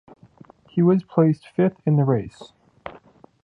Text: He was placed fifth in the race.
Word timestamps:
He 0.67 0.81
was 0.81 1.03
placed 1.03 1.47
fifth 1.47 1.79
in 1.85 1.95
the 1.97 2.03
race. 2.05 2.53